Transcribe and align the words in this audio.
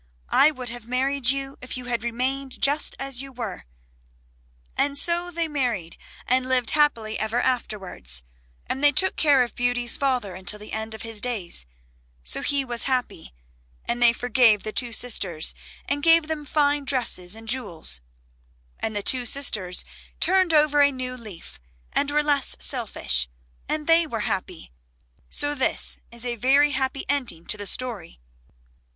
I 0.33 0.49
would 0.49 0.69
have 0.69 0.87
married 0.87 1.29
you 1.29 1.57
if 1.61 1.77
you 1.77 1.85
had 1.85 2.03
remained 2.03 2.59
just 2.59 2.95
as 2.97 3.21
you 3.21 3.31
were." 3.31 3.65
And 4.75 4.97
so 4.97 5.29
they 5.29 5.47
married 5.47 5.95
and 6.25 6.49
lived 6.49 6.71
happy 6.71 7.19
ever 7.19 7.39
afterwards, 7.39 8.23
and 8.65 8.83
they 8.83 8.91
took 8.91 9.15
care 9.15 9.43
of 9.43 9.53
Beauty's 9.53 9.97
father 9.97 10.33
until 10.33 10.57
the 10.57 10.71
end 10.73 10.95
of 10.95 11.03
his 11.03 11.21
days; 11.21 11.67
so 12.23 12.41
he 12.41 12.65
was 12.65 12.85
happy, 12.85 13.31
and 13.85 14.01
they 14.01 14.11
forgave 14.11 14.63
the 14.63 14.71
two 14.71 14.91
sisters 14.91 15.53
and 15.85 16.01
gave 16.01 16.27
them 16.27 16.45
fine 16.45 16.83
dresses 16.83 17.35
and 17.35 17.47
jewels, 17.47 18.01
and 18.79 18.95
the 18.95 19.03
two 19.03 19.27
sisters 19.27 19.85
turned 20.19 20.51
over 20.51 20.81
a 20.81 20.91
new 20.91 21.15
leaf 21.15 21.59
and 21.93 22.09
were 22.09 22.23
less 22.23 22.55
selfish, 22.57 23.29
and 23.69 23.85
they 23.85 24.07
were 24.07 24.21
happy, 24.21 24.71
so 25.29 25.53
this 25.53 25.99
is 26.11 26.25
a 26.25 26.37
very 26.37 26.71
happy 26.71 27.05
ending 27.07 27.45
to 27.45 27.55
the 27.55 27.67
story. 27.67 28.19